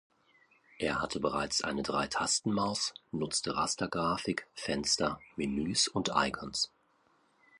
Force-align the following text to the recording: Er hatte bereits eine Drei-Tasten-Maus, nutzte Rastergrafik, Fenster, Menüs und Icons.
Er 0.79 0.99
hatte 0.99 1.19
bereits 1.19 1.61
eine 1.63 1.83
Drei-Tasten-Maus, 1.83 2.95
nutzte 3.11 3.55
Rastergrafik, 3.55 4.47
Fenster, 4.55 5.19
Menüs 5.35 5.87
und 5.87 6.09
Icons. 6.15 6.71